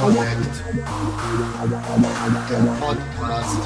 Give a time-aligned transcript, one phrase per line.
[0.00, 0.54] Connect.
[2.48, 3.60] Der Podcast.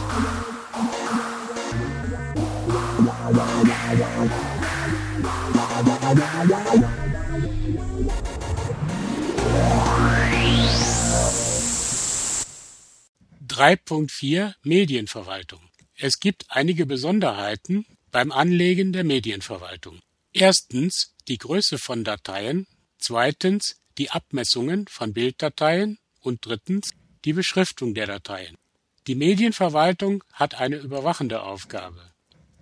[13.57, 15.63] Drei Punkt vier Medienverwaltung.
[15.97, 19.99] Es gibt einige Besonderheiten beim Anlegen der Medienverwaltung.
[20.35, 22.67] Erstens die Größe von Dateien,
[22.99, 26.91] zweitens die Abmessungen von Bilddateien und drittens
[27.25, 28.59] die Beschriftung der Dateien.
[29.07, 32.13] Die Medienverwaltung hat eine überwachende Aufgabe.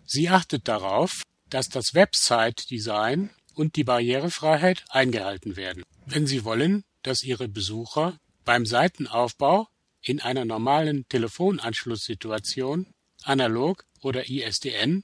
[0.07, 5.83] Sie achtet darauf, dass das Website-Design und die Barrierefreiheit eingehalten werden.
[6.07, 9.67] Wenn Sie wollen, dass Ihre Besucher beim Seitenaufbau
[10.05, 12.87] in einer normalen Telefonanschlusssituation,
[13.23, 15.03] analog oder ISDN,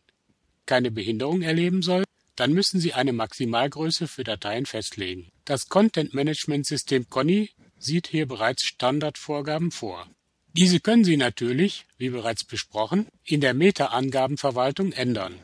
[0.67, 2.05] keine Behinderung erleben soll,
[2.37, 5.31] dann müssen Sie eine Maximalgröße für Dateien festlegen.
[5.45, 10.07] Das Content Management System Conny sieht hier bereits Standardvorgaben vor.
[10.53, 15.41] Diese können Sie natürlich, wie bereits besprochen, in der Meta-Angabenverwaltung ändern.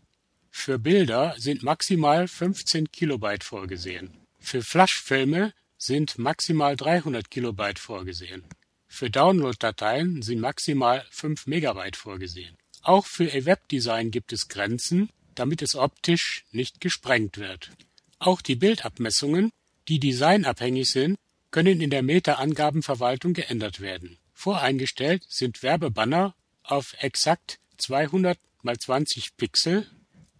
[0.50, 4.26] Für Bilder sind maximal 15 Kilobyte vorgesehen.
[4.40, 8.44] Für Flash-Filme sind maximal 300 Kilobyte vorgesehen.
[8.88, 12.56] Für Download-Dateien sind maximal 5 Megabyte vorgesehen.
[12.82, 17.70] Auch für E-Web-Design gibt es Grenzen, damit es optisch nicht gesprengt wird.
[18.18, 19.52] Auch die Bildabmessungen,
[19.88, 21.18] die designabhängig sind,
[21.50, 24.18] können in der Meta-Angabenverwaltung geändert werden.
[24.32, 29.86] Voreingestellt sind Werbebanner auf exakt 200 x 20 Pixel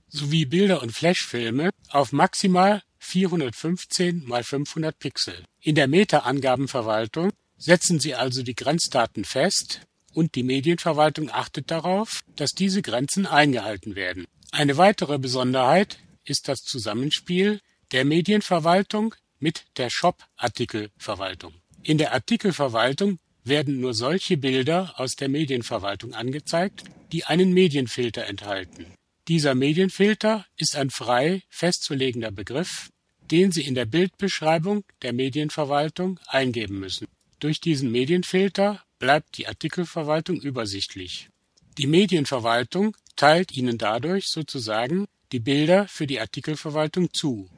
[0.08, 5.44] sowie Bilder und Flashfilme auf maximal 415 x 500 Pixel.
[5.60, 9.80] In der Meta-Angabenverwaltung setzen Sie also die Grenzdaten fest
[10.12, 14.26] und die Medienverwaltung achtet darauf, dass diese Grenzen eingehalten werden.
[14.50, 17.60] Eine weitere Besonderheit ist das Zusammenspiel
[17.92, 21.54] der Medienverwaltung mit der Shop-Artikelverwaltung.
[21.82, 28.86] In der Artikelverwaltung werden nur solche Bilder aus der Medienverwaltung angezeigt, die einen Medienfilter enthalten.
[29.28, 32.90] Dieser Medienfilter ist ein frei festzulegender Begriff,
[33.30, 37.06] den Sie in der Bildbeschreibung der Medienverwaltung eingeben müssen.
[37.38, 41.28] Durch diesen Medienfilter bleibt die Artikelverwaltung übersichtlich.
[41.76, 47.50] Die Medienverwaltung teilt Ihnen dadurch sozusagen die Bilder für die Artikelverwaltung zu.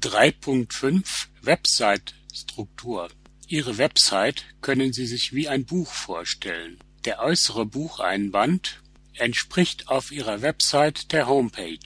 [0.00, 1.04] 3.5
[1.42, 3.08] Website-Struktur
[3.46, 6.78] Ihre Website können Sie sich wie ein Buch vorstellen.
[7.04, 8.80] Der äußere Bucheinband
[9.14, 11.78] entspricht auf Ihrer Website der Homepage.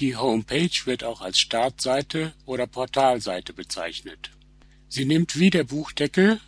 [0.00, 4.30] Die Homepage wird auch als Startseite oder Portalseite bezeichnet.
[4.88, 6.40] Sie nimmt wie der Buchdeckel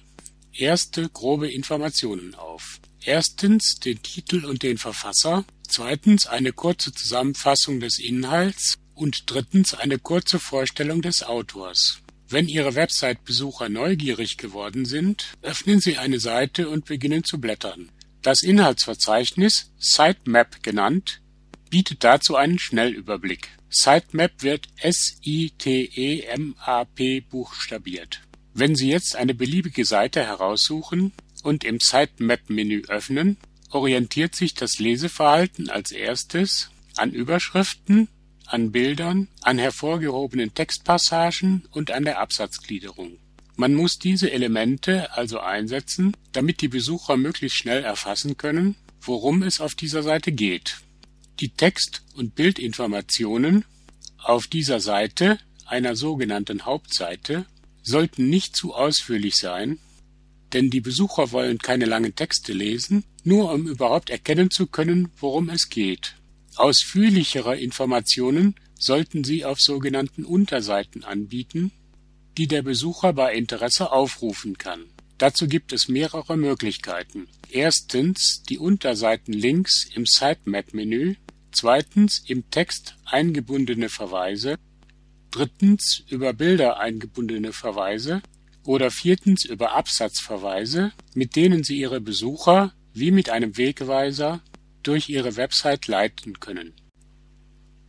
[0.53, 2.81] erste grobe Informationen auf.
[3.03, 9.99] Erstens den Titel und den Verfasser, zweitens eine kurze Zusammenfassung des Inhalts und drittens eine
[9.99, 12.03] kurze Vorstellung des Autors.
[12.29, 17.91] Wenn Ihre Website-Besucher neugierig geworden sind, öffnen Sie eine Seite und beginnen zu blättern.
[18.23, 21.23] Das Inhaltsverzeichnis, Sitemap genannt,
[21.71, 23.49] bietet dazu einen Schnellüberblick.
[23.71, 25.61] Sitemap wird S-I-T-E-M-A-P
[27.23, 28.21] buchstabiert.
[28.53, 31.13] Wenn Sie jetzt eine beliebige Seite heraussuchen
[31.43, 33.37] und im Sitemap-Menü öffnen,
[33.71, 38.09] orientiert sich das Leseverhalten als erstes an Überschriften,
[38.47, 43.19] an Bildern, an hervorgehobenen Textpassagen und an der Absatzgliederung.
[43.57, 49.61] Man muss diese Elemente also einsetzen, damit die Besucher möglichst schnell erfassen können, worum es
[49.61, 50.79] auf dieser Seite geht.
[51.39, 53.65] Die Text- und Bildinformationen
[54.19, 57.47] auf dieser Seite, einer sogenannten Hauptseite,
[57.83, 59.79] sollten nicht zu ausführlich sein,
[60.53, 65.49] denn die Besucher wollen keine langen Texte lesen, nur um überhaupt erkennen zu können, worum
[65.49, 66.17] es geht.
[66.57, 71.71] Ausführlichere Informationen sollten Sie auf sogenannten Unterseiten anbieten,
[72.37, 74.87] die der Besucher bei Interesse aufrufen kann.
[75.19, 77.29] Dazu gibt es mehrere Möglichkeiten.
[77.51, 81.17] Erstens die Unterseitenlinks im Sitemap-Menü,
[81.53, 84.57] zweitens im Text eingebundene Verweise,
[85.31, 88.23] drittens über Bilder eingebundene Verweise
[88.65, 94.41] oder viertens über Absatzverweise, mit denen Sie Ihre Besucher wie mit einem Wegweiser
[94.83, 96.75] durch Ihre Website leiten können.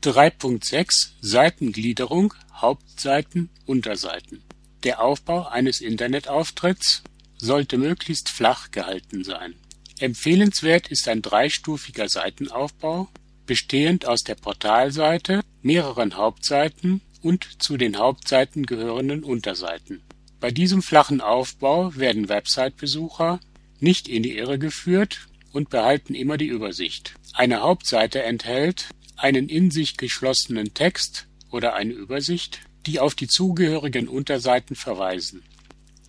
[0.03, 4.41] 3.6 Seitengliederung Hauptseiten Unterseiten
[4.83, 7.03] Der Aufbau eines Internetauftritts
[7.37, 9.55] sollte möglichst flach gehalten sein.
[9.99, 13.09] Empfehlenswert ist ein dreistufiger Seitenaufbau,
[13.45, 20.01] bestehend aus der Portalseite, mehreren Hauptseiten und zu den Hauptseiten gehörenden Unterseiten.
[20.39, 23.39] Bei diesem flachen Aufbau werden Website-Besucher
[23.79, 27.13] nicht in die Irre geführt und behalten immer die Übersicht.
[27.33, 34.07] Eine Hauptseite enthält einen in sich geschlossenen Text oder eine Übersicht, die auf die zugehörigen
[34.07, 35.41] Unterseiten verweisen.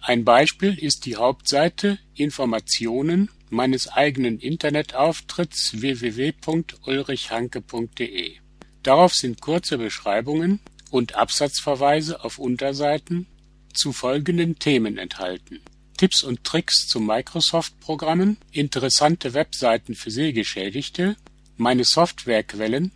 [0.00, 8.36] Ein Beispiel ist die Hauptseite Informationen meines eigenen Internetauftritts www.ulrichhanke.de.
[8.82, 10.60] Darauf sind kurze Beschreibungen
[10.92, 13.26] und Absatzverweise auf Unterseiten
[13.74, 15.60] zu folgenden Themen enthalten:
[15.96, 21.16] Tipps und Tricks zu Microsoft-Programmen, interessante Webseiten für Sehgeschädigte,
[21.56, 22.92] meine Softwarequellen,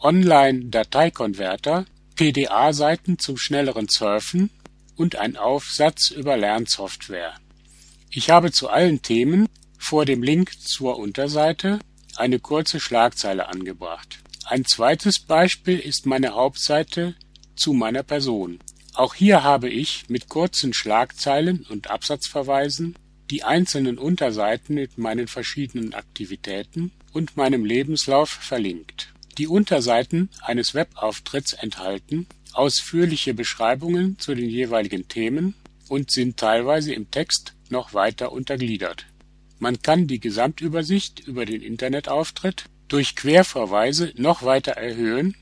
[0.00, 4.50] Online-Dateikonverter, PDA-Seiten zum schnelleren Surfen
[4.96, 7.34] und ein Aufsatz über Lernsoftware.
[8.10, 11.78] Ich habe zu allen Themen vor dem Link zur Unterseite
[12.16, 14.18] eine kurze Schlagzeile angebracht.
[14.46, 17.14] Ein zweites Beispiel ist meine Hauptseite
[17.56, 18.58] zu meiner Person.
[18.94, 22.96] Auch hier habe ich mit kurzen Schlagzeilen und Absatzverweisen
[23.30, 29.12] die einzelnen Unterseiten mit meinen verschiedenen Aktivitäten und meinem Lebenslauf verlinkt.
[29.38, 32.26] Die Unterseiten eines Webauftritts enthalten
[32.56, 35.54] ausführliche Beschreibungen zu den jeweiligen Themen
[35.88, 39.06] und sind teilweise im Text noch weiter untergliedert.
[39.58, 45.36] Man kann die Gesamtübersicht über den Internetauftritt durch Querverweise noch weiter erhöhen,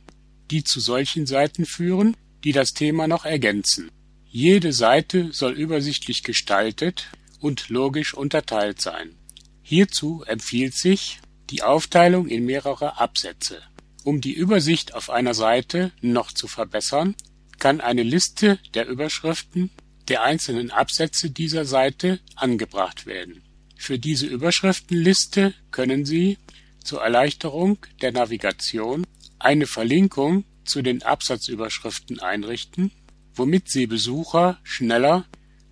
[0.50, 3.90] die zu solchen Seiten führen, die das Thema noch ergänzen.
[4.26, 7.10] Jede Seite soll übersichtlich gestaltet
[7.40, 9.14] und logisch unterteilt sein.
[9.62, 11.20] Hierzu empfiehlt sich
[11.50, 13.62] die Aufteilung in mehrere Absätze.
[14.02, 17.14] Um die Übersicht auf einer Seite noch zu verbessern,
[17.58, 19.70] kann eine Liste der Überschriften
[20.08, 23.42] der einzelnen Absätze dieser Seite angebracht werden.
[23.76, 26.38] Für diese Überschriftenliste können Sie
[26.82, 29.06] zur Erleichterung der Navigation
[29.44, 32.90] eine Verlinkung zu den Absatzüberschriften einrichten,
[33.34, 35.26] womit Sie Besucher schneller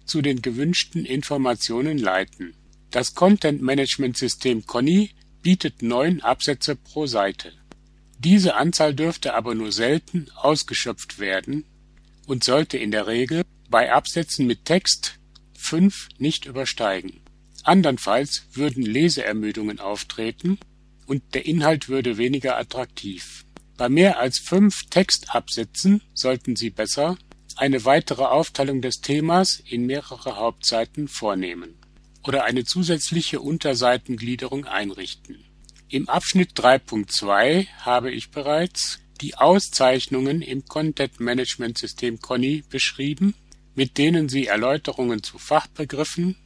[0.05, 2.55] zu den gewünschten Informationen leiten.
[2.91, 5.11] Das Content-Management-System Conny
[5.41, 7.53] bietet neun Absätze pro Seite.
[8.19, 11.65] Diese Anzahl dürfte aber nur selten ausgeschöpft werden
[12.27, 15.19] und sollte in der Regel bei Absätzen mit Text
[15.57, 17.21] fünf nicht übersteigen.
[17.65, 20.59] Andernfalls würden Leseermüdungen auftreten
[21.07, 23.45] und der Inhalt würde weniger attraktiv.
[23.77, 27.17] Bei mehr als fünf Textabsätzen sollten Sie besser
[27.57, 31.75] eine weitere Aufteilung des Themas in mehrere Hauptseiten vornehmen
[32.25, 35.45] oder eine zusätzliche Unterseitengliederung einrichten.
[35.89, 43.35] Im Abschnitt 3.2 habe ich bereits die Auszeichnungen im Content-Management-System Conny beschrieben,
[43.75, 46.37] mit denen Sie Erläuterungen zu Fachbegriffen,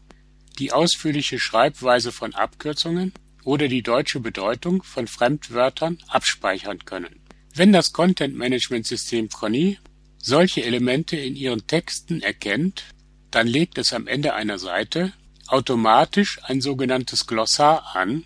[0.58, 3.12] die ausführliche Schreibweise von Abkürzungen
[3.46, 7.20] oder die deutsche Bedeutung von Fremdwörtern abspeichern können.
[7.54, 9.78] Wenn das Content-Management-System Conny
[10.18, 12.84] solche Elemente in Ihren Texten erkennt,
[13.30, 15.12] dann legt es am Ende einer Seite
[15.46, 18.24] automatisch ein sogenanntes Glossar an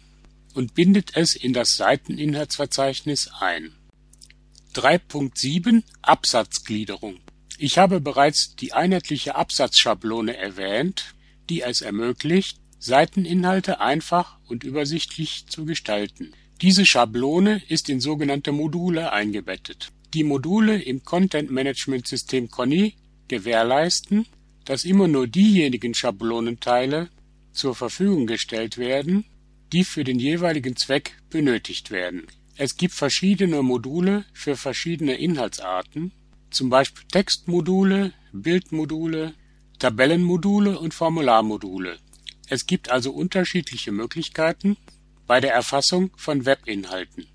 [0.54, 3.74] und bindet es in das Seiteninhaltsverzeichnis ein.
[4.74, 7.20] 3.7 Absatzgliederung
[7.58, 11.14] Ich habe bereits die einheitliche Absatzschablone erwähnt,
[11.50, 16.32] die es ermöglicht, Seiteninhalte einfach und übersichtlich zu gestalten.
[16.62, 19.92] Diese Schablone ist in sogenannte Module eingebettet.
[20.14, 22.94] Die Module im Content Management System Conny
[23.28, 24.26] gewährleisten,
[24.64, 27.10] dass immer nur diejenigen Schablonenteile
[27.52, 29.24] zur Verfügung gestellt werden,
[29.72, 32.26] die für den jeweiligen Zweck benötigt werden.
[32.56, 36.12] Es gibt verschiedene Module für verschiedene Inhaltsarten,
[36.50, 39.34] zum Beispiel Textmodule, Bildmodule,
[39.78, 41.98] Tabellenmodule und Formularmodule.
[42.50, 44.76] Es gibt also unterschiedliche Möglichkeiten
[45.28, 47.28] bei der Erfassung von Webinhalten.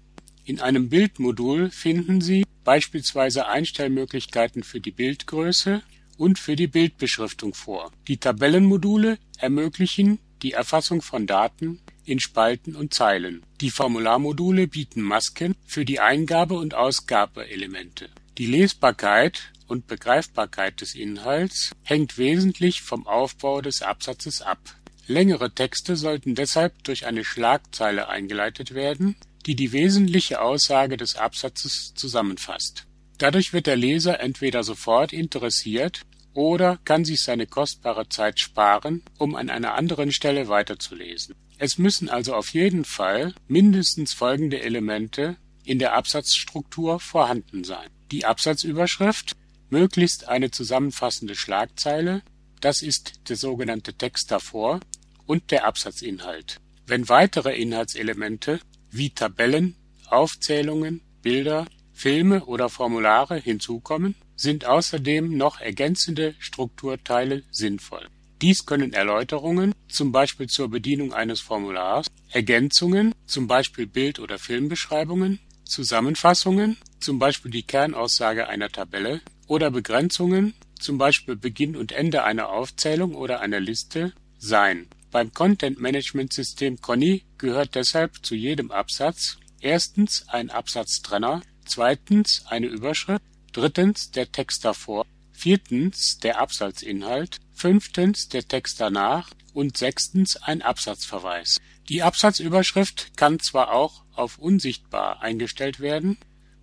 [0.43, 5.81] In einem Bildmodul finden Sie beispielsweise Einstellmöglichkeiten für die Bildgröße
[6.17, 7.93] und für die Bildbeschriftung vor.
[8.09, 13.41] Die Tabellenmodule ermöglichen die Erfassung von Daten in Spalten und Zeilen.
[13.61, 18.09] Die Formularmodule bieten Masken für die Eingabe- und Ausgabeelemente.
[18.37, 24.59] Die Lesbarkeit und Begreifbarkeit des Inhalts hängt wesentlich vom Aufbau des Absatzes ab.
[25.07, 31.93] Längere Texte sollten deshalb durch eine Schlagzeile eingeleitet werden, die die wesentliche Aussage des Absatzes
[31.95, 32.87] zusammenfasst.
[33.17, 36.01] Dadurch wird der Leser entweder sofort interessiert
[36.33, 41.35] oder kann sich seine kostbare Zeit sparen, um an einer anderen Stelle weiterzulesen.
[41.57, 47.89] Es müssen also auf jeden Fall mindestens folgende Elemente in der Absatzstruktur vorhanden sein.
[48.11, 49.35] Die Absatzüberschrift,
[49.69, 52.21] möglichst eine zusammenfassende Schlagzeile,
[52.61, 54.79] das ist der sogenannte Text davor,
[55.25, 56.59] und der Absatzinhalt.
[56.85, 58.59] Wenn weitere Inhaltselemente
[58.91, 59.75] wie Tabellen,
[60.07, 68.07] Aufzählungen, Bilder, Filme oder Formulare hinzukommen, sind außerdem noch ergänzende Strukturteile sinnvoll.
[68.41, 75.39] Dies können Erläuterungen, zum Beispiel zur Bedienung eines Formulars, Ergänzungen, zum Beispiel Bild- oder Filmbeschreibungen,
[75.63, 82.49] Zusammenfassungen, zum Beispiel die Kernaussage einer Tabelle, oder Begrenzungen, zum Beispiel Beginn und Ende einer
[82.49, 84.87] Aufzählung oder einer Liste, sein.
[85.11, 94.11] Beim Content-Management-System Conny gehört deshalb zu jedem Absatz erstens ein Absatztrenner, zweitens eine Überschrift, drittens
[94.11, 101.59] der Text davor, viertens der Absatzinhalt, fünftens der Text danach und sechstens ein Absatzverweis.
[101.87, 106.17] Die Absatzüberschrift kann zwar auch auf unsichtbar eingestellt werden,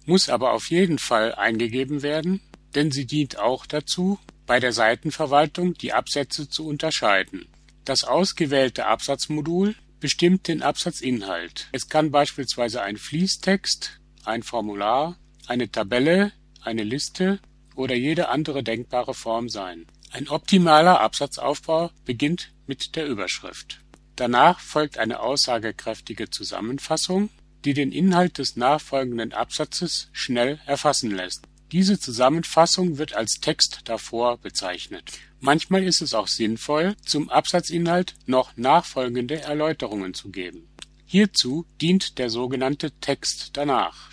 [0.05, 2.41] muss aber auf jeden Fall eingegeben werden,
[2.75, 7.47] denn sie dient auch dazu, bei der Seitenverwaltung die Absätze zu unterscheiden.
[7.85, 11.69] Das ausgewählte Absatzmodul bestimmt den Absatzinhalt.
[11.73, 17.41] Es kann beispielsweise ein Fließtext, ein Formular, eine Tabelle, eine Liste
[17.75, 19.87] oder jede andere denkbare Form sein.
[20.11, 23.81] Ein optimaler Absatzaufbau beginnt mit der Überschrift.
[24.17, 27.31] Danach folgt eine aussagekräftige Zusammenfassung,
[27.65, 31.45] die den Inhalt des nachfolgenden Absatzes schnell erfassen lässt.
[31.73, 35.11] Diese Zusammenfassung wird als Text davor bezeichnet.
[35.41, 40.69] Manchmal ist es auch sinnvoll, zum Absatzinhalt noch nachfolgende Erläuterungen zu geben.
[41.07, 44.11] Hierzu dient der sogenannte Text danach.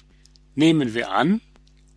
[0.56, 1.42] Nehmen wir an,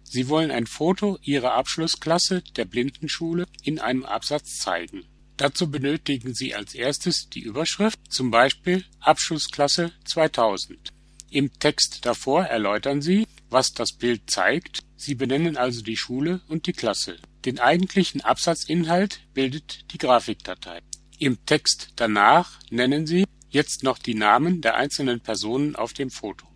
[0.02, 5.04] Sie wollen ein Foto Ihrer Abschlussklasse der Blindenschule in einem Absatz zeigen.
[5.38, 10.92] Dazu benötigen Sie als erstes die Überschrift, zum Beispiel Abschlussklasse 2000.
[11.31, 14.81] Im Text davor erläutern Sie, was das Bild zeigt.
[14.97, 17.17] Sie benennen also die Schule und die Klasse.
[17.45, 20.81] Den eigentlichen Absatzinhalt bildet die Grafikdatei.
[21.19, 26.47] Im Text danach nennen Sie jetzt noch die Namen der einzelnen Personen auf dem Foto.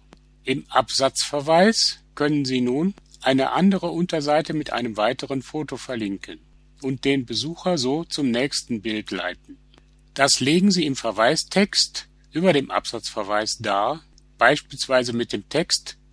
[0.44, 6.40] Im Absatzverweis können Sie nun eine andere Unterseite mit einem weiteren Foto verlinken
[6.82, 9.58] und den Besucher so zum nächsten Bild leiten.
[10.14, 14.02] Das legen Sie im Verweistext über dem Absatzverweis dar,
[14.38, 15.98] beispielsweise mit dem Text